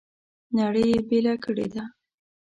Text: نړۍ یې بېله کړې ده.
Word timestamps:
نړۍ 0.57 0.83
یې 0.93 0.99
بېله 1.09 1.33
کړې 1.43 1.67
ده. 1.73 1.83